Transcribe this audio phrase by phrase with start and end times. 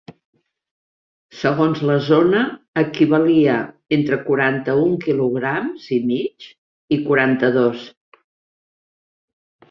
[1.39, 2.39] Segons la zona
[2.81, 3.57] equivalia
[3.97, 6.47] entre quaranta-un quilograms i mig
[6.97, 7.85] i quaranta-dos.